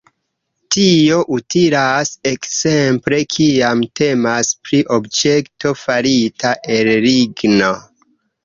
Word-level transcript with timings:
Tio 0.75 1.17
utilas 1.35 2.11
ekzemple, 2.31 3.19
kiam 3.35 3.85
temas 4.01 4.51
pri 4.65 4.81
objekto 4.97 5.77
farita 5.83 6.57
el 6.79 6.91
ligno. 7.09 7.71